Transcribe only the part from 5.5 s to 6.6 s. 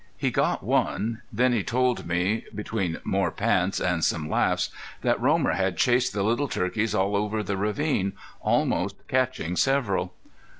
had chased the little